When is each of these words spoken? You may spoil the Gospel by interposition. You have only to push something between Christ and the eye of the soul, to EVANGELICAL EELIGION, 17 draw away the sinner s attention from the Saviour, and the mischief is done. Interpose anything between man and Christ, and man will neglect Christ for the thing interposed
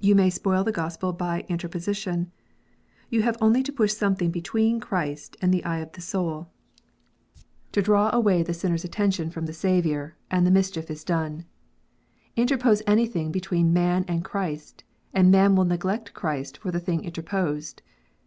You 0.00 0.14
may 0.14 0.28
spoil 0.28 0.64
the 0.64 0.70
Gospel 0.70 1.14
by 1.14 1.46
interposition. 1.48 2.30
You 3.08 3.22
have 3.22 3.38
only 3.40 3.62
to 3.62 3.72
push 3.72 3.94
something 3.94 4.30
between 4.30 4.80
Christ 4.80 5.34
and 5.40 5.50
the 5.50 5.64
eye 5.64 5.78
of 5.78 5.92
the 5.92 6.02
soul, 6.02 6.50
to 7.72 7.80
EVANGELICAL 7.80 7.82
EELIGION, 7.82 7.84
17 7.84 7.84
draw 7.84 8.10
away 8.20 8.42
the 8.42 8.52
sinner 8.52 8.74
s 8.74 8.84
attention 8.84 9.30
from 9.30 9.46
the 9.46 9.54
Saviour, 9.54 10.14
and 10.30 10.46
the 10.46 10.50
mischief 10.50 10.90
is 10.90 11.04
done. 11.04 11.46
Interpose 12.36 12.82
anything 12.86 13.32
between 13.32 13.72
man 13.72 14.04
and 14.06 14.22
Christ, 14.26 14.84
and 15.14 15.30
man 15.30 15.56
will 15.56 15.64
neglect 15.64 16.12
Christ 16.12 16.58
for 16.58 16.70
the 16.70 16.78
thing 16.78 17.02
interposed 17.02 17.80